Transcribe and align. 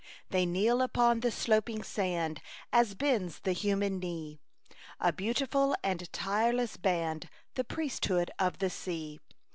They 0.31 0.47
kneel 0.47 0.81
upon 0.81 1.19
the 1.19 1.29
sloping 1.29 1.83
sand, 1.83 2.41
as 2.73 2.95
bends 2.95 3.41
the 3.41 3.51
human 3.51 3.99
knee, 3.99 4.39
A 4.99 5.13
beautiful 5.13 5.75
and 5.83 6.11
tireless 6.11 6.75
band, 6.75 7.29
the 7.53 7.63
priesthood 7.63 8.31
of 8.39 8.57
the 8.57 8.71
sea. 8.71 9.19